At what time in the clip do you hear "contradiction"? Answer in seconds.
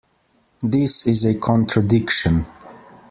1.37-2.47